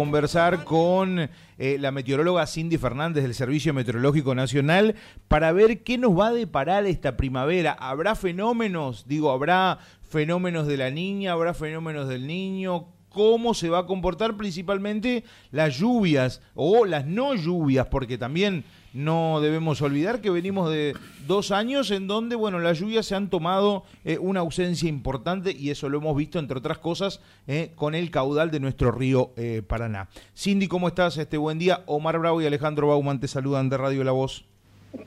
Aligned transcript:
conversar 0.00 0.64
con 0.64 1.28
eh, 1.58 1.76
la 1.78 1.90
meteoróloga 1.90 2.46
Cindy 2.46 2.78
Fernández 2.78 3.22
del 3.22 3.34
Servicio 3.34 3.74
Meteorológico 3.74 4.34
Nacional 4.34 4.94
para 5.28 5.52
ver 5.52 5.82
qué 5.82 5.98
nos 5.98 6.18
va 6.18 6.28
a 6.28 6.32
deparar 6.32 6.86
esta 6.86 7.18
primavera. 7.18 7.72
¿Habrá 7.78 8.14
fenómenos? 8.14 9.06
Digo, 9.06 9.30
¿habrá 9.30 9.78
fenómenos 10.00 10.66
de 10.66 10.78
la 10.78 10.90
niña? 10.90 11.32
¿Habrá 11.32 11.52
fenómenos 11.52 12.08
del 12.08 12.26
niño? 12.26 12.86
Cómo 13.10 13.54
se 13.54 13.68
va 13.68 13.80
a 13.80 13.86
comportar 13.86 14.36
principalmente 14.36 15.24
las 15.50 15.78
lluvias 15.78 16.40
o 16.54 16.86
las 16.86 17.06
no 17.06 17.34
lluvias, 17.34 17.86
porque 17.86 18.16
también 18.16 18.64
no 18.92 19.40
debemos 19.40 19.82
olvidar 19.82 20.20
que 20.20 20.30
venimos 20.30 20.70
de 20.70 20.94
dos 21.26 21.50
años 21.50 21.90
en 21.90 22.06
donde, 22.06 22.34
bueno, 22.34 22.58
las 22.58 22.80
lluvias 22.80 23.06
se 23.06 23.14
han 23.14 23.28
tomado 23.28 23.84
eh, 24.04 24.18
una 24.18 24.40
ausencia 24.40 24.88
importante 24.88 25.52
y 25.52 25.70
eso 25.70 25.88
lo 25.88 25.98
hemos 25.98 26.16
visto, 26.16 26.38
entre 26.38 26.58
otras 26.58 26.78
cosas, 26.78 27.20
eh, 27.46 27.72
con 27.76 27.94
el 27.94 28.10
caudal 28.10 28.50
de 28.50 28.60
nuestro 28.60 28.90
río 28.90 29.30
eh, 29.36 29.62
Paraná. 29.66 30.08
Cindy, 30.36 30.66
¿cómo 30.66 30.88
estás? 30.88 31.18
Este 31.18 31.36
buen 31.36 31.58
día. 31.58 31.82
Omar 31.86 32.18
Bravo 32.18 32.40
y 32.42 32.46
Alejandro 32.46 32.88
Bauman 32.88 33.20
te 33.20 33.28
saludan 33.28 33.68
de 33.68 33.76
Radio 33.76 34.02
La 34.02 34.12
Voz. 34.12 34.44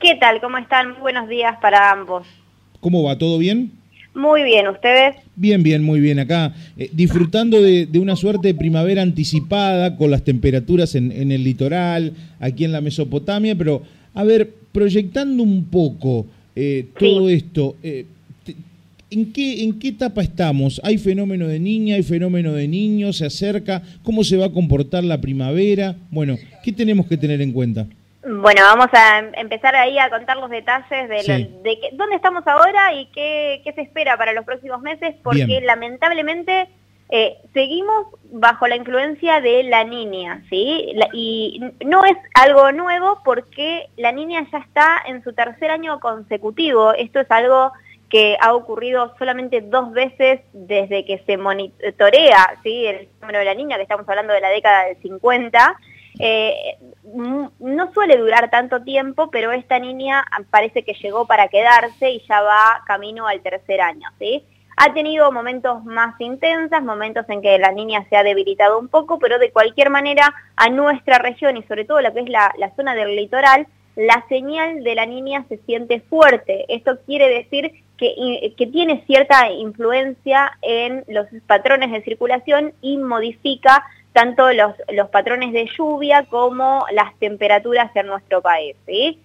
¿Qué 0.00 0.14
tal? 0.16 0.40
¿Cómo 0.40 0.56
están? 0.56 0.98
buenos 1.00 1.28
días 1.28 1.58
para 1.60 1.90
ambos. 1.90 2.26
¿Cómo 2.80 3.02
va? 3.02 3.18
¿Todo 3.18 3.38
bien? 3.38 3.83
Muy 4.14 4.44
bien, 4.44 4.68
¿ustedes? 4.68 5.16
Bien, 5.34 5.62
bien, 5.62 5.82
muy 5.82 5.98
bien. 5.98 6.20
Acá 6.20 6.54
eh, 6.76 6.88
disfrutando 6.92 7.60
de, 7.60 7.88
una 7.98 8.14
suerte 8.14 8.48
de 8.48 8.54
primavera 8.54 9.02
anticipada 9.02 9.96
con 9.96 10.10
las 10.10 10.22
temperaturas 10.22 10.94
en, 10.94 11.10
el 11.32 11.42
litoral, 11.42 12.12
aquí 12.38 12.64
en 12.64 12.72
la 12.72 12.80
Mesopotamia, 12.80 13.56
pero 13.56 13.82
a 14.14 14.22
ver, 14.22 14.54
proyectando 14.70 15.42
un 15.42 15.64
poco 15.64 16.26
eh, 16.54 16.86
todo 16.96 17.28
esto, 17.28 17.76
eh, 17.82 18.06
¿en, 19.10 19.32
qué, 19.32 19.64
¿en 19.64 19.80
qué 19.80 19.88
etapa 19.88 20.22
estamos? 20.22 20.80
¿Hay 20.84 20.98
fenómeno 20.98 21.48
de 21.48 21.58
niña, 21.58 21.96
hay 21.96 22.04
fenómeno 22.04 22.52
de 22.52 22.68
niño? 22.68 23.12
¿Se 23.12 23.26
acerca? 23.26 23.82
¿Cómo 24.04 24.22
se 24.22 24.36
va 24.36 24.46
a 24.46 24.52
comportar 24.52 25.02
la 25.02 25.20
primavera? 25.20 25.96
Bueno, 26.12 26.36
¿qué 26.62 26.70
tenemos 26.70 27.06
que 27.06 27.16
tener 27.16 27.40
en 27.40 27.50
cuenta? 27.50 27.88
Bueno, 28.26 28.62
vamos 28.62 28.88
a 28.92 29.18
em, 29.18 29.32
empezar 29.34 29.74
ahí 29.76 29.98
a 29.98 30.08
contar 30.08 30.36
los 30.38 30.48
detalles 30.48 31.08
de, 31.08 31.90
dónde 31.92 32.16
estamos 32.16 32.46
ahora 32.46 32.92
y 32.94 33.06
qué, 33.06 33.62
se 33.74 33.82
espera 33.82 34.16
para 34.16 34.32
los 34.32 34.44
próximos 34.44 34.80
meses, 34.80 35.14
porque 35.22 35.60
lamentablemente 35.62 36.68
eh, 37.10 37.36
seguimos 37.52 38.06
bajo 38.32 38.66
la 38.66 38.76
influencia 38.76 39.40
de 39.42 39.64
la 39.64 39.84
niña, 39.84 40.42
¿sí? 40.48 40.94
y 41.12 41.60
no 41.84 42.04
es 42.04 42.16
algo 42.34 42.72
nuevo 42.72 43.20
porque 43.24 43.88
la 43.96 44.10
niña 44.10 44.46
ya 44.50 44.58
está 44.58 45.02
en 45.06 45.22
su 45.22 45.34
tercer 45.34 45.70
año 45.70 46.00
consecutivo. 46.00 46.94
Esto 46.94 47.20
es 47.20 47.30
algo 47.30 47.72
que 48.08 48.36
ha 48.40 48.54
ocurrido 48.54 49.14
solamente 49.18 49.60
dos 49.60 49.92
veces 49.92 50.40
desde 50.52 51.04
que 51.04 51.18
se 51.26 51.36
monitorea 51.36 52.58
¿sí? 52.62 52.86
el 52.86 53.08
número 53.20 53.40
de 53.40 53.44
la 53.44 53.54
niña, 53.54 53.76
que 53.76 53.82
estamos 53.82 54.08
hablando 54.08 54.32
de 54.32 54.40
la 54.40 54.48
década 54.48 54.86
del 54.86 54.96
50, 55.02 55.76
eh, 56.18 56.78
no 57.58 57.92
suele 57.92 58.16
durar 58.16 58.50
tanto 58.50 58.82
tiempo, 58.82 59.30
pero 59.30 59.52
esta 59.52 59.78
niña 59.78 60.24
parece 60.50 60.84
que 60.84 60.94
llegó 60.94 61.26
para 61.26 61.48
quedarse 61.48 62.10
y 62.10 62.20
ya 62.26 62.40
va 62.40 62.82
camino 62.86 63.26
al 63.26 63.40
tercer 63.40 63.80
año, 63.80 64.08
¿sí? 64.18 64.44
Ha 64.76 64.92
tenido 64.92 65.30
momentos 65.30 65.84
más 65.84 66.20
intensos, 66.20 66.82
momentos 66.82 67.24
en 67.28 67.42
que 67.42 67.58
la 67.58 67.70
niña 67.70 68.04
se 68.08 68.16
ha 68.16 68.24
debilitado 68.24 68.78
un 68.78 68.88
poco, 68.88 69.18
pero 69.18 69.38
de 69.38 69.52
cualquier 69.52 69.90
manera 69.90 70.34
a 70.56 70.68
nuestra 70.68 71.18
región 71.18 71.56
y 71.56 71.62
sobre 71.64 71.84
todo 71.84 72.00
lo 72.00 72.12
que 72.12 72.20
es 72.20 72.28
la, 72.28 72.52
zona 72.74 72.94
del 72.94 73.14
litoral, 73.14 73.68
la 73.94 74.24
señal 74.28 74.82
de 74.82 74.96
la 74.96 75.06
niña 75.06 75.44
se 75.48 75.58
siente 75.58 76.00
fuerte. 76.00 76.64
Esto 76.68 76.98
quiere 77.06 77.28
decir 77.28 77.84
que, 77.96 78.52
tiene 78.72 79.04
cierta 79.06 79.48
influencia 79.50 80.58
en 80.62 81.04
los 81.06 81.26
patrones 81.46 81.92
de 81.92 82.02
circulación 82.02 82.72
y 82.80 82.96
modifica 82.96 83.84
tanto 84.14 84.50
los, 84.52 84.74
patrones 85.10 85.52
de 85.52 85.68
lluvia 85.76 86.24
como 86.30 86.86
las 86.92 87.14
temperaturas 87.18 87.94
en 87.96 88.06
nuestro 88.06 88.40
país. 88.40 88.76
¿sí? 88.86 89.20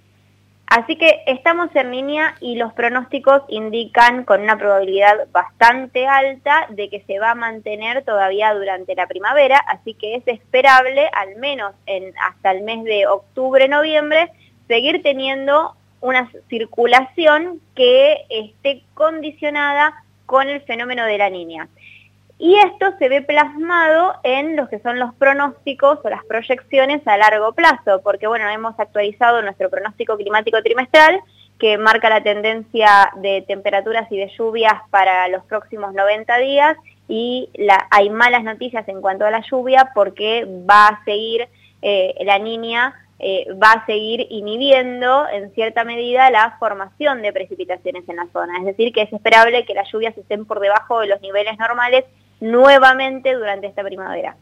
Así 0.66 0.98
que 0.98 1.22
estamos 1.28 1.70
en 1.76 1.92
línea 1.92 2.36
y 2.42 2.56
los 2.56 2.74
pronósticos 2.74 3.44
indican 3.50 4.24
con 4.26 4.42
una 4.42 4.58
probabilidad 4.58 5.28
bastante 5.32 6.08
alta 6.08 6.66
de 6.70 6.90
que 6.90 7.02
se 7.02 7.20
va 7.20 7.32
a 7.32 7.36
mantener 7.36 8.04
todavía 8.04 8.54
durante 8.54 8.96
la 8.96 9.06
primavera, 9.06 9.58
así 9.58 9.94
que 9.94 10.16
es 10.16 10.28
esperable, 10.28 11.08
al 11.14 11.36
menos 11.38 11.74
en, 11.86 12.12
hasta 12.28 12.52
el 12.52 12.64
mes 12.64 12.84
de 12.84 13.06
octubre-noviembre, 13.06 14.32
seguir 14.68 15.04
teniendo 15.04 15.76
una 16.02 16.32
circulación 16.50 17.62
que 17.76 18.26
esté 18.30 18.82
condicionada 18.96 20.04
con 20.26 20.50
el 20.50 20.62
fenómeno 20.62 21.06
de 21.06 21.18
la 21.18 21.30
niña. 21.30 21.68
Y 22.40 22.56
esto 22.56 22.94
se 22.98 23.10
ve 23.10 23.22
plasmado 23.22 24.16
en 24.24 24.56
los 24.56 24.70
que 24.70 24.80
son 24.80 24.98
los 24.98 25.14
pronósticos 25.16 26.00
o 26.04 26.10
las 26.10 26.24
proyecciones 26.24 27.06
a 27.06 27.18
largo 27.18 27.52
plazo, 27.52 28.02
porque 28.02 28.28
bueno, 28.28 28.50
hemos 28.50 28.80
actualizado 28.80 29.42
nuestro 29.42 29.70
pronóstico 29.70 30.16
climático 30.16 30.64
trimestral, 30.64 31.20
que 31.60 31.78
marca 31.78 32.10
la 32.10 32.24
tendencia 32.24 33.12
de 33.18 33.44
temperaturas 33.46 34.10
y 34.10 34.18
de 34.18 34.32
lluvias 34.38 34.76
para 34.90 35.28
los 35.28 35.44
próximos 35.44 35.94
90 35.94 36.38
días, 36.38 36.78
y 37.10 37.50
hay 37.92 38.10
malas 38.10 38.46
noticias 38.46 38.88
en 38.88 39.02
cuanto 39.02 39.26
a 39.26 39.32
la 39.32 39.42
lluvia 39.42 39.92
porque 39.94 40.48
va 40.48 40.88
a 40.88 41.04
seguir 41.04 41.50
eh, 41.82 42.16
la 42.22 42.40
niña 42.40 42.94
eh, 43.22 43.48
va 43.62 43.72
a 43.74 43.86
seguir 43.86 44.28
inhibiendo 44.30 45.28
en 45.28 45.52
cierta 45.54 45.84
medida 45.84 46.32
la 46.32 46.56
formación 46.58 47.22
de 47.22 47.34
precipitaciones 47.34 48.08
en 48.08 48.16
la 48.16 48.28
zona. 48.32 48.60
Es 48.60 48.66
decir, 48.66 48.94
que 48.94 49.02
es 49.02 49.12
esperable 49.12 49.66
que 49.66 49.74
las 49.74 49.92
lluvias 49.92 50.18
estén 50.18 50.46
por 50.46 50.62
debajo 50.62 51.02
de 51.02 51.08
los 51.08 51.20
niveles 51.20 51.58
normales 51.58 52.06
nuevamente 52.40 53.34
durante 53.34 53.68
esta 53.68 53.84
primavera. 53.84 54.36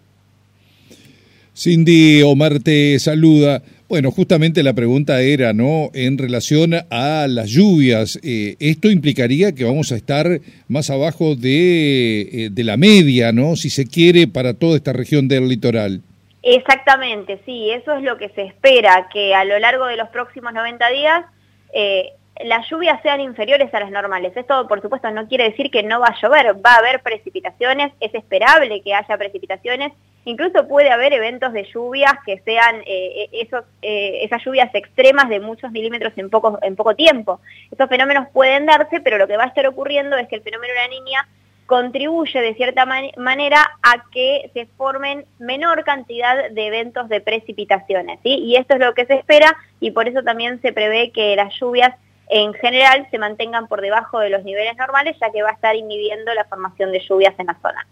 Cindy, 1.55 2.21
Omar 2.21 2.59
te 2.59 2.99
saluda. 2.99 3.63
Bueno, 3.89 4.11
justamente 4.11 4.63
la 4.63 4.73
pregunta 4.73 5.21
era, 5.21 5.53
¿no? 5.53 5.89
En 5.93 6.17
relación 6.17 6.73
a 6.89 7.25
las 7.27 7.49
lluvias, 7.49 8.19
eh, 8.21 8.55
esto 8.59 8.91
implicaría 8.91 9.55
que 9.55 9.63
vamos 9.63 9.91
a 9.91 9.95
estar 9.95 10.27
más 10.67 10.89
abajo 10.89 11.35
de, 11.35 12.21
eh, 12.21 12.49
de, 12.51 12.63
la 12.63 12.75
media, 12.77 13.31
¿no? 13.31 13.55
Si 13.55 13.69
se 13.69 13.87
quiere, 13.87 14.27
para 14.27 14.53
toda 14.53 14.75
esta 14.75 14.91
región 14.93 15.27
del 15.27 15.47
litoral. 15.47 16.01
Exactamente, 16.43 17.39
sí, 17.45 17.71
eso 17.71 17.93
es 17.93 18.03
lo 18.03 18.17
que 18.17 18.29
se 18.29 18.43
espera, 18.43 19.09
que 19.11 19.33
a 19.33 19.43
lo 19.43 19.57
largo 19.57 19.85
de 19.85 19.97
los 19.97 20.09
próximos 20.09 20.53
90 20.53 20.89
días 20.89 21.25
eh, 21.73 22.09
las 22.45 22.69
lluvias 22.69 23.01
sean 23.01 23.21
inferiores 23.21 23.73
a 23.73 23.79
las 23.79 23.91
normales. 23.91 24.35
Esto, 24.35 24.67
por 24.67 24.81
supuesto, 24.81 25.09
no 25.11 25.27
quiere 25.27 25.45
decir 25.45 25.71
que 25.71 25.83
no 25.83 25.99
va 25.99 26.07
a 26.07 26.21
llover, 26.21 26.55
va 26.65 26.75
a 26.75 26.79
haber 26.79 27.01
precipitaciones, 27.01 27.91
es 27.99 28.13
esperable 28.13 28.81
que 28.81 28.93
haya 28.93 29.17
precipitaciones, 29.17 29.93
incluso 30.25 30.67
puede 30.67 30.91
haber 30.91 31.13
eventos 31.13 31.53
de 31.53 31.63
lluvias 31.63 32.13
que 32.25 32.39
sean 32.39 32.81
eh, 32.85 33.29
esos, 33.31 33.63
eh, 33.81 34.19
esas 34.23 34.43
lluvias 34.43 34.73
extremas 34.73 35.29
de 35.29 35.39
muchos 35.39 35.71
milímetros 35.71 36.13
en 36.17 36.29
poco, 36.29 36.59
en 36.61 36.75
poco 36.75 36.95
tiempo. 36.95 37.39
Estos 37.71 37.89
fenómenos 37.89 38.27
pueden 38.33 38.65
darse, 38.65 38.99
pero 38.99 39.17
lo 39.17 39.27
que 39.27 39.37
va 39.37 39.45
a 39.45 39.47
estar 39.47 39.65
ocurriendo 39.67 40.17
es 40.17 40.27
que 40.27 40.35
el 40.35 40.41
fenómeno 40.41 40.73
de 40.73 40.79
la 40.79 40.87
niña 40.87 41.27
contribuye 41.67 42.39
de 42.39 42.55
cierta 42.55 42.85
manera 42.85 43.77
a 43.83 44.05
que 44.11 44.49
se 44.53 44.65
formen 44.77 45.25
menor 45.37 45.83
cantidad 45.83 46.49
de 46.49 46.67
eventos 46.67 47.09
de 47.09 47.19
precipitaciones. 47.19 48.19
Y 48.23 48.55
esto 48.55 48.75
es 48.75 48.79
lo 48.79 48.93
que 48.93 49.05
se 49.05 49.15
espera 49.15 49.55
y 49.79 49.91
por 49.91 50.07
eso 50.07 50.23
también 50.23 50.61
se 50.61 50.71
prevé 50.71 51.11
que 51.11 51.35
las 51.35 51.53
lluvias 51.59 51.93
en 52.29 52.53
general 52.53 53.07
se 53.09 53.17
mantengan 53.17 53.67
por 53.67 53.81
debajo 53.81 54.19
de 54.19 54.29
los 54.29 54.43
niveles 54.43 54.75
normales, 54.77 55.15
ya 55.19 55.31
que 55.31 55.41
va 55.41 55.49
a 55.49 55.53
estar 55.53 55.75
inhibiendo 55.75 56.33
la 56.33 56.45
formación 56.45 56.91
de 56.91 57.01
lluvias 57.07 57.33
en 57.37 57.47
la 57.47 57.57
zona. 57.61 57.87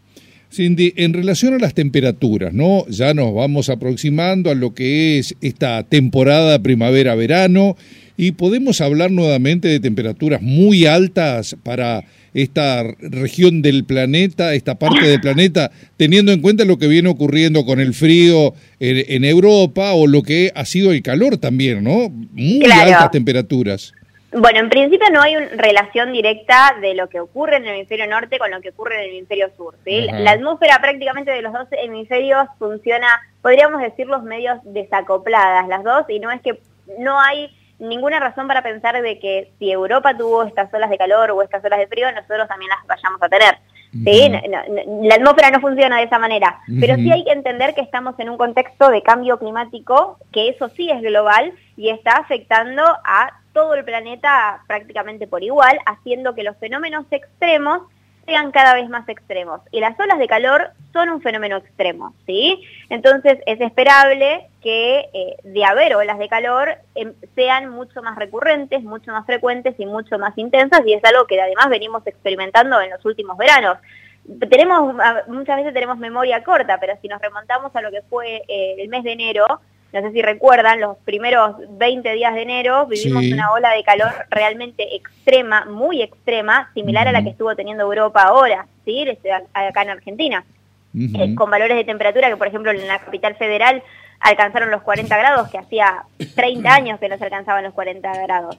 Cindy, 0.51 0.94
en 0.96 1.13
relación 1.13 1.53
a 1.53 1.57
las 1.57 1.73
temperaturas, 1.73 2.53
¿no? 2.53 2.85
Ya 2.88 3.13
nos 3.13 3.34
vamos 3.34 3.69
aproximando 3.69 4.51
a 4.51 4.56
lo 4.56 4.74
que 4.74 5.19
es 5.19 5.35
esta 5.41 5.84
temporada 5.84 6.59
primavera-verano 6.59 7.75
y 8.18 8.31
podemos 8.31 8.79
hablar 8.79 9.12
nuevamente 9.12 9.68
de 9.68 9.79
temperaturas 9.81 10.41
muy 10.41 10.85
altas 10.85 11.57
para 11.63 12.06
esta 12.34 12.84
región 13.00 13.62
del 13.62 13.85
planeta, 13.85 14.53
esta 14.53 14.75
parte 14.75 15.07
del 15.07 15.22
planeta, 15.22 15.72
teniendo 15.97 16.31
en 16.31 16.41
cuenta 16.41 16.63
lo 16.63 16.78
que 16.78 16.88
viene 16.88 17.09
ocurriendo 17.09 17.66
con 17.66 17.79
el 17.79 17.94
frío 17.94 18.53
en, 18.79 19.25
Europa 19.25 19.94
o 19.94 20.07
lo 20.07 20.21
que 20.21 20.51
ha 20.56 20.65
sido 20.65 20.92
el 20.92 21.01
calor 21.01 21.38
también, 21.38 21.83
¿no? 21.83 22.10
Muy 22.10 22.63
altas 22.65 23.12
temperaturas. 23.12 23.94
Bueno, 24.38 24.60
en 24.60 24.70
principio 24.70 25.08
no 25.14 25.22
hay 25.22 25.38
una 25.38 25.48
relación 25.52 26.12
directa 26.12 26.76
de 26.82 26.94
lo 26.94 27.08
que 27.08 27.22
ocurre 27.22 27.56
en 27.56 27.64
el 27.68 27.76
hemisferio 27.76 28.06
norte 28.06 28.38
con 28.38 28.52
lo 28.52 28.60
que 28.60 28.72
ocurre 28.72 28.96
en 28.96 29.02
el 29.04 29.16
hemisferio 29.16 29.50
sur. 29.56 29.76
¿sí? 29.86 30.10
La 30.12 30.32
atmósfera 30.32 30.78
prácticamente 30.82 31.32
de 31.32 31.42
los 31.42 31.54
dos 31.54 31.70
hemisferios 31.72 32.46
funciona, 32.60 33.08
podríamos 33.42 33.82
decir, 33.82 34.08
los 34.08 34.24
medios 34.24 34.60
desacopladas, 34.66 35.70
las 35.70 35.86
dos, 35.86 36.04
y 36.10 36.20
no 36.20 36.32
es 36.32 36.42
que 36.42 36.60
no 37.00 37.18
hay 37.18 37.50
ninguna 37.80 38.20
razón 38.20 38.46
para 38.50 38.62
pensar 38.62 39.02
de 39.02 39.20
que 39.20 39.54
si 39.58 39.72
Europa 39.72 40.18
tuvo 40.18 40.44
estas 40.44 40.74
olas 40.74 40.90
de 40.90 40.98
calor 40.98 41.32
o 41.32 41.42
estas 41.42 41.64
olas 41.64 41.80
de 41.80 41.88
frío, 41.88 42.12
nosotros 42.12 42.50
también 42.50 42.70
las 42.70 42.86
vayamos 42.88 43.24
a 43.24 43.30
tener. 43.30 43.56
¿Sí? 44.03 44.31
la 45.03 45.15
atmósfera 45.15 45.51
no 45.51 45.62
funciona 45.62 45.97
de 45.97 46.03
esa 46.03 46.19
manera, 46.19 46.59
pero 46.80 46.95
sí 46.95 47.12
hay 47.12 47.24
que 47.24 47.31
entender 47.31 47.74
que 47.74 47.81
estamos 47.81 48.19
en 48.19 48.30
un 48.30 48.38
contexto 48.38 48.89
de 48.89 49.01
cambio 49.01 49.38
climático, 49.39 50.18
que 50.31 50.50
eso 50.50 50.69
sí 50.69 50.89
es 50.89 51.01
global 51.01 51.53
y 51.77 51.89
está 51.89 52.18
afectando 52.18 52.83
a 52.83 53.31
todo 53.53 53.74
el 53.75 53.86
planeta 53.86 54.63
prácticamente 54.68 55.27
por 55.27 55.44
igual, 55.44 55.80
haciendo 55.86 56.36
que 56.36 56.44
los 56.44 56.57
fenómenos 56.57 57.06
extremos 57.12 57.83
sean 58.25 58.51
cada 58.51 58.74
vez 58.74 58.89
más 58.89 59.07
extremos. 59.07 59.62
Y 59.72 59.80
las 59.80 60.00
olas 60.00 60.18
de 60.19 60.27
calor 60.27 60.72
son 60.94 61.10
un 61.10 61.22
fenómeno 61.22 61.57
extremo, 61.57 62.13
¿sí? 62.25 62.62
Entonces 62.89 63.39
es 63.45 63.62
esperable 63.62 64.48
que 64.62 65.10
eh, 65.13 65.38
de 65.44 65.66
haber 65.66 65.95
olas 65.95 66.18
de 66.18 66.27
calor 66.27 66.75
em, 66.95 67.13
sean 67.36 67.69
mucho 67.69 68.01
más 68.01 68.18
recurrentes, 68.18 68.83
mucho 68.83 69.12
más 69.12 69.25
frecuentes 69.25 69.75
y 69.77 69.86
mucho 69.86 70.18
más 70.18 70.38
intensas 70.38 70.81
y 70.86 70.94
es 70.94 71.04
algo 71.04 71.27
que 71.27 71.39
además 71.39 71.69
venimos 71.69 72.06
experimentando 72.07 72.81
en 72.81 72.89
los 72.89 73.04
últimos 73.06 73.38
veranos. 73.38 73.77
Tenemos, 74.50 74.95
muchas 75.27 75.57
veces 75.57 75.74
tenemos 75.74 76.00
memoria 76.00 76.44
corta, 76.44 76.80
pero 76.80 76.98
si 77.00 77.07
nos 77.07 77.22
remontamos 77.22 77.75
a 77.75 77.81
lo 77.81 77.92
que 77.92 78.01
fue 78.04 78.42
eh, 78.48 78.75
el 78.80 78.89
mes 78.89 79.04
de 79.04 79.12
enero, 79.12 79.45
no 79.95 80.01
sé 80.01 80.12
si 80.12 80.21
recuerdan, 80.21 80.81
los 80.81 80.97
primeros 80.97 81.56
20 81.69 82.13
días 82.13 82.36
de 82.36 82.42
enero 82.42 82.86
vivimos 82.86 83.24
una 83.24 83.51
ola 83.53 83.71
de 83.71 83.83
calor 83.83 84.12
realmente 84.30 84.94
extrema, 84.94 85.63
muy 85.65 86.01
extrema, 86.01 86.69
similar 86.74 87.07
a 87.07 87.13
la 87.13 87.24
que 87.24 87.30
estuvo 87.30 87.56
teniendo 87.56 87.83
Europa 87.83 88.24
ahora, 88.24 88.68
¿sí? 88.83 89.06
Este, 89.07 89.31
acá 89.31 89.83
en 89.83 89.89
Argentina, 89.89 90.44
eh, 90.94 91.33
con 91.36 91.50
valores 91.50 91.77
de 91.77 91.86
temperatura 91.86 92.30
que, 92.30 92.36
por 92.36 92.47
ejemplo, 92.47 92.71
en 92.71 92.86
la 92.86 93.00
capital 93.00 93.36
federal 93.36 93.81
alcanzaron 94.19 94.69
los 94.69 94.81
40 94.81 95.18
grados, 95.18 95.50
que 95.50 95.59
hacía 95.59 96.03
30 96.36 96.74
años 96.74 97.00
que 97.00 97.07
no 97.07 97.18
se 97.18 97.24
alcanzaban 97.24 97.63
los 97.63 97.74
40 97.74 98.21
grados. 98.24 98.57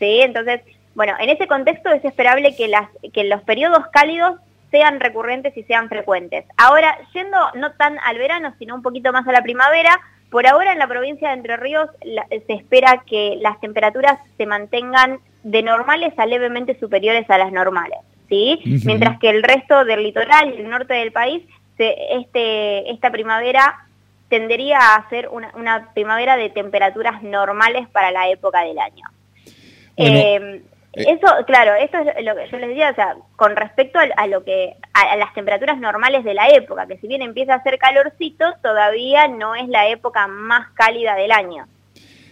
¿sí? 0.00 0.20
Entonces, 0.20 0.62
bueno, 0.96 1.14
en 1.20 1.30
ese 1.30 1.46
contexto 1.46 1.90
es 1.90 2.04
esperable 2.04 2.56
que, 2.56 2.66
las, 2.66 2.88
que 3.12 3.22
los 3.24 3.42
periodos 3.42 3.86
cálidos 3.92 4.40
sean 4.72 4.98
recurrentes 4.98 5.56
y 5.56 5.62
sean 5.62 5.88
frecuentes. 5.88 6.44
Ahora, 6.56 6.98
yendo 7.12 7.38
no 7.54 7.72
tan 7.72 7.98
al 8.00 8.18
verano, 8.18 8.52
sino 8.58 8.74
un 8.74 8.82
poquito 8.82 9.12
más 9.12 9.28
a 9.28 9.32
la 9.32 9.42
primavera, 9.42 10.00
por 10.32 10.46
ahora 10.46 10.72
en 10.72 10.78
la 10.78 10.88
provincia 10.88 11.28
de 11.28 11.34
Entre 11.34 11.56
Ríos 11.58 11.90
se 12.02 12.52
espera 12.54 13.04
que 13.06 13.36
las 13.40 13.60
temperaturas 13.60 14.18
se 14.38 14.46
mantengan 14.46 15.20
de 15.42 15.62
normales 15.62 16.18
a 16.18 16.24
levemente 16.24 16.76
superiores 16.80 17.28
a 17.28 17.36
las 17.36 17.52
normales, 17.52 17.98
¿sí? 18.30 18.58
Mientras 18.84 19.18
que 19.18 19.28
el 19.28 19.42
resto 19.42 19.84
del 19.84 20.02
litoral 20.02 20.54
y 20.54 20.62
el 20.62 20.70
norte 20.70 20.94
del 20.94 21.12
país, 21.12 21.42
este, 21.76 22.90
esta 22.90 23.10
primavera 23.10 23.86
tendería 24.28 24.78
a 24.78 25.08
ser 25.10 25.28
una, 25.28 25.90
primavera 25.92 26.38
de 26.38 26.48
temperaturas 26.48 27.22
normales 27.22 27.86
para 27.88 28.10
la 28.10 28.30
época 28.30 28.62
del 28.62 28.78
año. 28.78 29.04
Eh, 29.98 30.36
eh, 30.36 30.62
eso, 30.94 31.26
claro, 31.46 31.74
eso 31.74 31.98
es 31.98 32.24
lo 32.24 32.34
que 32.34 32.48
yo 32.50 32.58
les 32.58 32.70
decía, 32.70 32.90
o 32.90 32.94
sea, 32.94 33.16
con 33.36 33.54
respecto 33.54 33.98
a, 33.98 34.26
lo 34.26 34.42
que 34.44 34.76
a, 34.92 35.16
las 35.16 35.32
temperaturas 35.34 35.78
normales 35.78 36.24
de 36.24 36.34
la 36.34 36.48
época, 36.48 36.86
que 36.86 36.98
si 36.98 37.06
bien 37.06 37.22
empieza 37.22 37.54
a 37.54 37.56
hacer 37.56 37.78
calorcito, 37.78 38.44
todavía 38.62 39.28
no 39.28 39.54
es 39.54 39.68
la 39.68 39.88
época 39.90 40.26
más 40.26 40.68
cálida 40.74 41.14
del 41.14 41.32
año. 41.32 41.66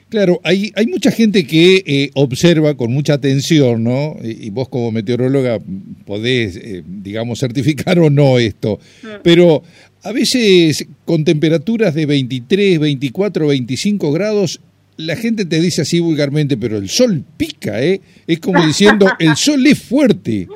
Claro, 0.09 0.41
hay, 0.43 0.73
hay 0.75 0.87
mucha 0.87 1.13
gente 1.13 1.47
que 1.47 1.85
eh, 1.87 2.11
observa 2.15 2.75
con 2.75 2.93
mucha 2.93 3.15
atención, 3.15 3.85
¿no? 3.85 4.17
Y, 4.23 4.51
vos 4.51 4.69
como 4.69 4.91
meteoróloga 4.91 5.59
podés, 6.05 6.57
eh, 6.57 6.83
digamos, 6.85 7.39
certificar 7.39 7.99
o 8.01 8.11
no 8.11 8.39
esto, 8.39 8.81
mm. 9.03 9.07
pero 9.23 9.63
a 10.03 10.11
veces 10.11 10.89
con 11.05 11.25
temperaturas 11.25 11.95
de 11.95 12.07
23, 12.07 12.81
24, 12.81 13.47
25 13.47 14.11
grados 14.11 14.61
la 15.01 15.17
gente 15.17 15.45
te 15.45 15.61
dice 15.61 15.83
así 15.83 15.99
vulgarmente, 15.99 16.57
pero 16.57 16.77
el 16.77 16.89
sol 16.89 17.25
pica, 17.37 17.83
¿eh? 17.83 18.01
Es 18.27 18.39
como 18.39 18.65
diciendo, 18.65 19.11
el 19.19 19.37
sol 19.37 19.67
es 19.67 19.79
fuerte. 19.83 20.47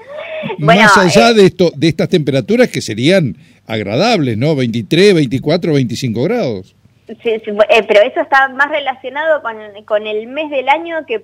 Más 0.58 0.96
allá 0.96 1.30
eh, 1.30 1.34
de, 1.34 1.46
esto, 1.46 1.70
de 1.74 1.88
estas 1.88 2.08
temperaturas 2.08 2.68
que 2.68 2.80
serían 2.80 3.36
agradables, 3.66 4.36
¿no? 4.36 4.54
23, 4.54 5.14
24, 5.14 5.72
25 5.74 6.22
grados. 6.22 6.74
Sí, 7.06 7.30
eh, 7.30 7.42
pero 7.86 8.00
eso 8.00 8.20
está 8.20 8.48
más 8.48 8.70
relacionado 8.70 9.42
con, 9.42 9.56
con 9.84 10.06
el 10.06 10.26
mes 10.26 10.50
del 10.50 10.68
año 10.68 11.04
que, 11.06 11.22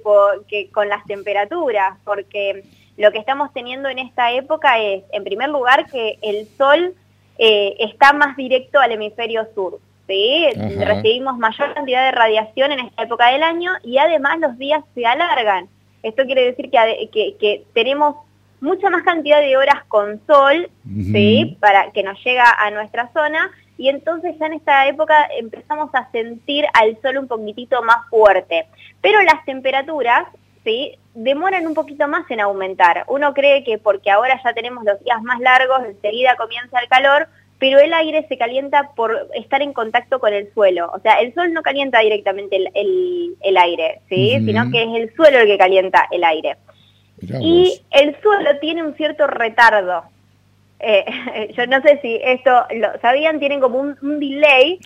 que 0.48 0.68
con 0.70 0.88
las 0.88 1.04
temperaturas, 1.06 1.98
porque 2.04 2.64
lo 2.98 3.10
que 3.12 3.18
estamos 3.18 3.50
teniendo 3.54 3.88
en 3.88 3.98
esta 3.98 4.32
época 4.32 4.78
es, 4.78 5.02
en 5.12 5.24
primer 5.24 5.48
lugar, 5.48 5.86
que 5.90 6.18
el 6.20 6.46
sol 6.58 6.94
eh, 7.38 7.76
está 7.78 8.12
más 8.12 8.36
directo 8.36 8.78
al 8.78 8.92
hemisferio 8.92 9.48
sur. 9.54 9.80
¿sí? 10.06 10.48
Recibimos 10.78 11.38
mayor 11.38 11.72
cantidad 11.72 12.04
de 12.04 12.12
radiación 12.12 12.72
en 12.72 12.80
esta 12.80 13.04
época 13.04 13.28
del 13.28 13.42
año 13.42 13.72
y 13.82 13.96
además 13.96 14.38
los 14.40 14.58
días 14.58 14.84
se 14.94 15.06
alargan. 15.06 15.68
Esto 16.02 16.24
quiere 16.24 16.44
decir 16.44 16.70
que, 16.70 17.36
que, 17.38 17.64
tenemos 17.72 18.16
mucha 18.60 18.90
más 18.90 19.02
cantidad 19.02 19.40
de 19.40 19.56
horas 19.56 19.84
con 19.88 20.20
sol, 20.26 20.70
¿sí? 20.84 21.56
Para 21.60 21.90
que 21.92 22.02
nos 22.02 22.22
llega 22.24 22.44
a 22.58 22.70
nuestra 22.70 23.10
zona 23.12 23.50
y 23.78 23.88
entonces 23.88 24.36
ya 24.38 24.46
en 24.46 24.52
esta 24.54 24.86
época 24.88 25.14
empezamos 25.38 25.88
a 25.94 26.10
sentir 26.12 26.66
al 26.74 27.00
sol 27.00 27.16
un 27.16 27.28
poquitito 27.28 27.82
más 27.82 28.08
fuerte. 28.10 28.66
Pero 29.00 29.22
las 29.22 29.42
temperaturas, 29.46 30.26
¿sí? 30.64 30.98
Demoran 31.14 31.66
un 31.66 31.74
poquito 31.74 32.06
más 32.06 32.30
en 32.30 32.40
aumentar. 32.40 33.04
Uno 33.08 33.32
cree 33.32 33.64
que 33.64 33.78
porque 33.78 34.10
ahora 34.10 34.38
ya 34.44 34.52
tenemos 34.52 34.84
los 34.84 35.02
días 35.02 35.22
más 35.22 35.40
largos, 35.40 35.80
enseguida 35.86 36.36
comienza 36.36 36.78
el 36.78 36.88
calor, 36.88 37.28
pero 37.58 37.78
el 37.78 37.92
aire 37.94 38.26
se 38.28 38.36
calienta 38.36 38.90
por 38.94 39.28
estar 39.34 39.62
en 39.62 39.72
contacto 39.72 40.18
con 40.18 40.34
el 40.34 40.52
suelo. 40.52 40.90
O 40.94 41.00
sea, 41.00 41.14
el 41.14 41.32
sol 41.34 41.52
no 41.52 41.62
calienta 41.62 42.00
directamente 42.00 42.56
el, 42.56 43.56
aire, 43.56 44.00
¿sí? 44.10 44.42
Sino 44.44 44.70
que 44.70 44.82
es 44.82 44.88
el 44.94 45.14
suelo 45.14 45.38
el 45.38 45.46
que 45.46 45.58
calienta 45.58 46.06
el 46.10 46.24
aire. 46.24 46.56
Y 47.20 47.80
el 47.90 48.16
suelo 48.20 48.58
tiene 48.60 48.82
un 48.82 48.94
cierto 48.94 49.26
retardo. 49.26 50.04
Eh, 50.80 51.52
yo 51.56 51.66
no 51.66 51.80
sé 51.82 51.98
si 52.02 52.20
esto 52.22 52.50
lo 52.74 52.98
sabían, 53.00 53.38
tienen 53.38 53.60
como 53.60 53.78
un, 53.78 54.20
delay. 54.20 54.80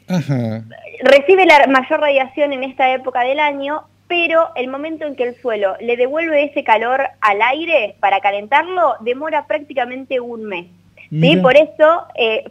Recibe 1.03 1.47
la 1.47 1.67
mayor 1.69 2.01
radiación 2.01 2.53
en 2.53 2.65
esta 2.65 2.93
época 2.93 3.23
del 3.23 3.41
año, 3.41 3.85
pero 4.09 4.51
el 4.57 4.69
momento 4.69 5.07
en 5.07 5.17
que 5.17 5.25
el 5.25 5.41
suelo 5.41 5.77
le 5.81 5.97
devuelve 5.97 6.45
ese 6.45 6.65
calor 6.65 7.03
al 7.21 7.43
aire 7.43 7.97
para 8.01 8.21
calentarlo 8.21 8.97
demora 9.01 9.47
prácticamente 9.47 10.21
un 10.21 10.45
mes. 10.45 10.67
¿Sí? 11.21 11.37
Por 11.37 11.57
eso, 11.57 12.07
eh, 12.15 12.45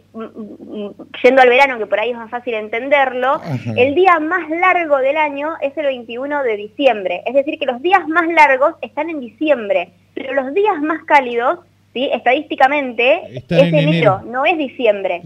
yendo 1.22 1.42
al 1.42 1.48
verano, 1.48 1.78
que 1.78 1.86
por 1.86 2.00
ahí 2.00 2.10
es 2.10 2.16
más 2.16 2.30
fácil 2.30 2.54
entenderlo, 2.54 3.40
el 3.76 3.94
día 3.94 4.18
más 4.20 4.48
largo 4.48 4.98
del 4.98 5.16
año 5.16 5.54
es 5.60 5.76
el 5.76 5.86
21 5.86 6.42
de 6.42 6.56
diciembre. 6.56 7.22
Es 7.26 7.34
decir, 7.34 7.58
que 7.58 7.66
los 7.66 7.82
días 7.82 8.06
más 8.08 8.26
largos 8.28 8.74
están 8.80 9.10
en 9.10 9.20
diciembre, 9.20 9.90
pero 10.14 10.34
los 10.34 10.54
días 10.54 10.80
más 10.82 11.04
cálidos, 11.04 11.60
¿sí? 11.92 12.08
estadísticamente, 12.12 13.22
es 13.36 13.44
enero, 13.50 14.22
no 14.24 14.44
es 14.46 14.56
diciembre. 14.56 15.20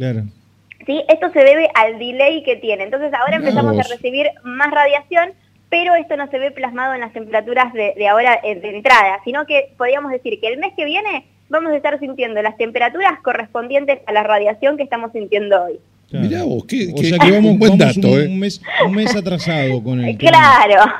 ¿Sí? 0.86 1.04
Esto 1.08 1.30
se 1.32 1.40
debe 1.40 1.68
al 1.74 1.98
delay 1.98 2.42
que 2.44 2.56
tiene. 2.56 2.84
Entonces 2.84 3.12
ahora 3.12 3.36
empezamos 3.36 3.78
a 3.78 3.82
recibir 3.82 4.28
más 4.42 4.70
radiación, 4.70 5.32
pero 5.68 5.94
esto 5.94 6.16
no 6.16 6.30
se 6.30 6.38
ve 6.38 6.50
plasmado 6.50 6.94
en 6.94 7.00
las 7.00 7.12
temperaturas 7.12 7.72
de, 7.74 7.92
de 7.94 8.08
ahora 8.08 8.40
eh, 8.42 8.54
de 8.54 8.76
entrada, 8.76 9.20
sino 9.24 9.44
que 9.44 9.74
podríamos 9.76 10.10
decir 10.10 10.40
que 10.40 10.48
el 10.48 10.58
mes 10.58 10.72
que 10.74 10.86
viene 10.86 11.26
vamos 11.48 11.72
a 11.72 11.76
estar 11.76 11.98
sintiendo 11.98 12.40
las 12.42 12.56
temperaturas 12.56 13.20
correspondientes 13.22 14.00
a 14.06 14.12
la 14.12 14.22
radiación 14.22 14.76
que 14.76 14.82
estamos 14.82 15.12
sintiendo 15.12 15.64
hoy. 15.64 15.78
Mirá 16.10 16.42
vos, 16.44 16.64
que, 16.64 16.90
o 16.94 17.02
sea 17.02 17.18
que 17.18 17.30
vamos, 17.30 17.52
un 17.52 17.58
buen 17.58 17.76
dato, 17.76 18.08
un, 18.08 18.20
¿eh? 18.20 18.28
un, 18.28 18.38
mes, 18.38 18.62
un, 18.86 18.94
mes, 18.94 19.14
atrasado 19.14 19.82
con 19.82 20.02
el 20.02 20.16
Claro. 20.18 20.90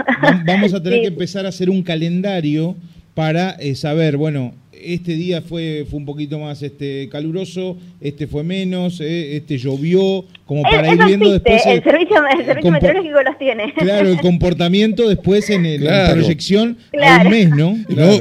Vamos 0.44 0.74
a 0.74 0.82
tener 0.82 1.00
que 1.00 1.06
empezar 1.06 1.46
a 1.46 1.48
hacer 1.48 1.70
un 1.70 1.82
calendario 1.82 2.76
para 3.14 3.52
eh, 3.52 3.74
saber, 3.74 4.18
bueno, 4.18 4.52
este 4.82 5.12
día 5.12 5.42
fue, 5.42 5.86
fue 5.88 5.98
un 5.98 6.06
poquito 6.06 6.38
más 6.38 6.62
este, 6.62 7.08
caluroso, 7.10 7.76
este 8.00 8.26
fue 8.26 8.42
menos, 8.42 9.00
eh, 9.00 9.36
este 9.36 9.58
llovió, 9.58 10.24
como 10.46 10.62
para 10.62 10.92
ir 10.92 11.04
viendo 11.04 11.32
después... 11.32 11.64
El, 11.66 11.82
servicio, 11.82 12.22
meteorológico 12.70 13.22
los 13.22 13.38
tiene. 13.38 13.72
Claro, 13.74 14.08
el 14.08 14.20
comportamiento 14.22 15.08
después 15.08 15.50
en, 15.50 15.84
la 15.84 16.12
proyección 16.12 16.78
al 17.00 17.28
mes, 17.28 17.50
¿no? 17.50 17.76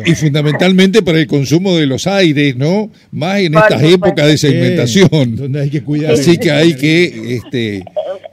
Y 0.05 0.15
fundamentalmente 0.15 1.01
para 1.01 1.19
el 1.19 1.27
consumo 1.27 1.75
de 1.75 1.85
los 1.85 2.07
aires, 2.07 2.55
¿no? 2.55 2.89
Más 3.11 3.39
en 3.39 3.55
estas 3.55 3.81
épocas 3.83 4.27
de 4.27 4.37
segmentación. 4.37 5.35
donde 5.35 5.61
hay 5.61 5.69
que 5.69 5.83
cuidar. 5.83 6.13
Así 6.13 6.37
que 6.37 6.51
hay 6.51 6.75
que... 6.75 7.35
Este, 7.35 7.83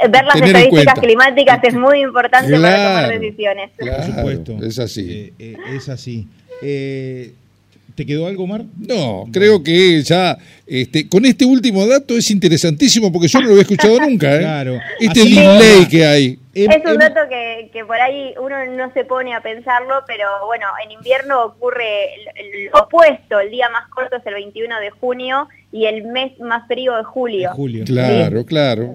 Ver 0.09 0.25
las 0.25 0.37
estadísticas 0.37 1.01
climáticas 1.01 1.61
es 1.63 1.75
muy 1.75 2.01
importante 2.01 2.53
para 2.61 2.77
tomar 2.77 3.21
decisiones. 3.21 3.71
Por 3.79 4.05
supuesto. 4.05 4.59
Es 4.63 4.79
así. 4.79 5.11
Eh, 5.11 5.33
eh, 5.39 5.57
es 5.77 5.89
así. 5.89 6.29
Eh, 6.63 7.33
¿Te 7.95 8.05
quedó 8.05 8.27
algo, 8.27 8.47
Mar? 8.47 8.65
No, 8.77 9.29
creo 9.33 9.63
que 9.63 10.03
ya 10.03 10.37
este, 10.67 11.09
con 11.09 11.25
este 11.25 11.45
último 11.45 11.87
dato 11.87 12.17
es 12.17 12.29
interesantísimo 12.31 13.13
porque 13.13 13.29
yo 13.29 13.39
no 13.39 13.47
lo 13.47 13.51
había 13.53 13.63
escuchado 13.63 14.01
nunca. 14.09 14.35
¿eh? 14.35 14.41
Claro. 14.41 14.81
Este 14.99 15.21
delay 15.25 15.87
que 15.89 16.05
hay. 16.05 16.39
Es 16.55 16.91
un 16.91 16.99
dato 16.99 17.21
que, 17.29 17.71
que, 17.73 17.85
por 17.85 17.97
ahí 17.97 18.35
uno 18.41 18.65
no 18.67 18.93
se 18.93 19.05
pone 19.05 19.35
a 19.35 19.41
pensarlo, 19.41 20.03
pero 20.07 20.27
bueno, 20.47 20.67
en 20.85 20.93
invierno 20.93 21.45
ocurre 21.45 22.11
lo 22.73 22.81
opuesto. 22.81 23.41
El 23.41 23.51
día 23.51 23.69
más 23.71 23.89
corto 23.89 24.17
es 24.17 24.27
el 24.27 24.35
21 24.35 24.81
de 24.81 24.91
junio 24.91 25.49
y 25.75 25.87
el 25.87 26.05
mes 26.05 26.39
más 26.39 26.69
frío 26.69 26.97
es 27.01 27.05
julio. 27.05 27.51
julio. 27.53 27.85
Claro, 27.85 28.47
claro. 28.47 28.95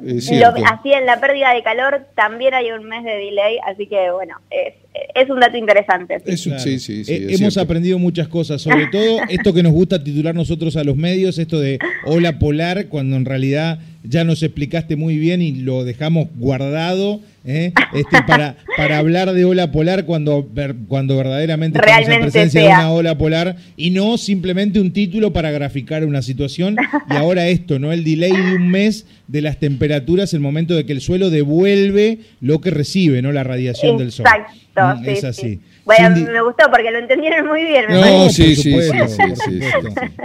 así 0.65 0.93
en 0.93 1.05
la 1.05 1.19
pérdida 1.19 1.53
de 1.53 1.61
calor 1.61 2.07
también 2.15 2.53
hay 2.53 2.71
un 2.71 2.85
mes 2.85 3.03
de 3.03 3.15
delay, 3.15 3.57
así 3.67 3.85
que 3.85 4.09
bueno, 4.11 4.37
es, 4.49 4.75
es 5.13 5.29
un 5.29 5.41
dato 5.41 5.57
interesante. 5.57 6.21
Sí, 6.37 6.53
sí, 6.57 6.79
sí, 6.79 7.03
eh, 7.05 7.35
hemos 7.37 7.57
aprendido 7.57 7.99
muchas 7.99 8.29
cosas, 8.29 8.61
sobre 8.61 8.87
todo 8.91 9.19
esto 9.27 9.53
que 9.53 9.61
nos 9.61 9.73
gusta 9.73 10.01
titular 10.01 10.33
nosotros 10.33 10.77
a 10.77 10.85
los 10.85 10.95
medios, 10.95 11.37
esto 11.37 11.59
de 11.59 11.79
ola 12.05 12.39
polar, 12.39 12.87
cuando 12.87 13.17
en 13.17 13.25
realidad 13.25 13.79
ya 14.03 14.23
nos 14.23 14.41
explicaste 14.41 14.95
muy 14.95 15.17
bien 15.17 15.41
y 15.41 15.51
lo 15.51 15.83
dejamos 15.83 16.29
guardado 16.37 17.19
¿eh? 17.45 17.73
este, 17.93 18.21
para, 18.27 18.55
para 18.77 18.97
hablar 18.97 19.31
de 19.33 19.45
ola 19.45 19.71
polar 19.71 20.05
cuando, 20.05 20.47
cuando 20.87 21.17
verdaderamente 21.17 21.79
estamos 21.79 22.09
en 22.09 22.21
presencia 22.21 22.61
de 22.61 22.67
una 22.67 22.91
ola 22.91 23.17
polar 23.17 23.55
y 23.75 23.91
no 23.91 24.17
simplemente 24.17 24.79
un 24.79 24.91
título 24.91 25.33
para 25.33 25.51
graficar 25.51 26.05
una 26.05 26.21
situación. 26.21 26.75
Y 27.09 27.15
ahora 27.15 27.47
esto, 27.47 27.79
¿no? 27.79 27.91
El 27.91 28.03
delay 28.03 28.31
de 28.31 28.55
un 28.55 28.69
mes 28.69 29.05
de 29.27 29.41
las 29.41 29.57
temperaturas, 29.57 30.33
el 30.33 30.39
momento 30.39 30.75
de 30.75 30.85
que 30.85 30.93
el 30.93 31.01
suelo 31.01 31.29
devuelve 31.29 32.19
lo 32.41 32.61
que 32.61 32.71
recibe, 32.71 33.21
¿no? 33.21 33.31
La 33.31 33.43
radiación 33.43 33.97
del 33.97 34.11
sol. 34.11 34.25
Exacto. 34.25 35.01
Mm, 35.01 35.09
es 35.09 35.23
así. 35.23 35.59
Bueno, 35.85 36.09
me 36.11 36.41
gustó 36.41 36.69
porque 36.69 36.91
lo 36.91 36.99
entendieron 36.99 37.47
muy 37.47 37.63
bien. 37.63 37.85
No, 37.89 38.29
sí, 38.29 38.55
sí, 38.55 38.73
sí, 38.73 39.59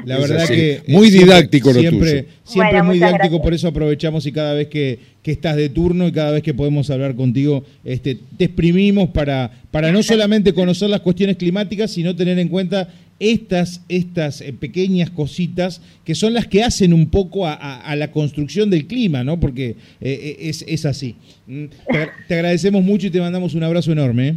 La 0.04 0.18
verdad 0.18 0.46
que... 0.46 0.82
Muy 0.88 1.08
didáctico 1.10 1.72
lo 1.72 1.80
siempre, 1.80 2.26
Siempre 2.44 2.78
es 2.78 2.84
muy 2.84 2.96
didáctico, 2.96 3.40
por 3.40 3.54
eso 3.54 3.68
aprovechamos 3.68 4.26
y 4.26 4.32
cada 4.32 4.52
vez 4.52 4.68
que, 4.68 4.98
que, 5.24 5.32
estás 5.32 5.56
de 5.56 5.68
turno 5.70 6.06
y 6.06 6.12
cada 6.12 6.30
vez 6.30 6.42
que 6.42 6.54
podemos 6.54 6.90
hablar 6.90 7.16
contigo, 7.16 7.64
este, 7.84 8.18
te 8.36 8.44
exprimimos 8.44 9.08
para, 9.08 9.50
para 9.70 9.90
no 9.90 10.02
solamente 10.02 10.54
conocer 10.54 10.90
las 10.90 11.00
cuestiones 11.00 11.36
climáticas, 11.36 11.90
sino 11.90 12.14
tener 12.14 12.38
en 12.38 12.48
cuenta 12.48 12.88
estas, 13.18 13.82
estas 13.88 14.40
eh, 14.40 14.52
pequeñas 14.52 15.10
cositas 15.10 15.80
que 16.04 16.14
son 16.14 16.34
las 16.34 16.46
que 16.46 16.62
hacen 16.62 16.92
un 16.92 17.10
poco 17.10 17.46
a, 17.46 17.94
la 17.96 18.10
construcción 18.10 18.70
del 18.70 18.86
clima, 18.86 19.24
¿no? 19.24 19.38
Porque 19.40 19.70
eh, 19.70 19.76
eh, 20.00 20.36
es, 20.40 20.64
es, 20.66 20.84
así. 20.84 21.16
Mm, 21.46 21.66
te, 21.66 22.08
te, 22.28 22.34
agradecemos 22.34 22.82
mucho 22.82 23.06
y 23.06 23.10
te 23.10 23.20
mandamos 23.20 23.54
un 23.54 23.62
abrazo 23.62 23.92
enorme. 23.92 24.36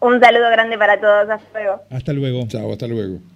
Un 0.00 0.20
saludo 0.20 0.50
grande 0.50 0.76
para 0.78 1.00
todos. 1.00 1.28
Hasta 1.30 1.58
luego. 1.58 1.82
Hasta 1.90 2.12
luego. 2.12 2.46
Chao, 2.48 2.72
hasta 2.72 2.86
luego. 2.86 3.33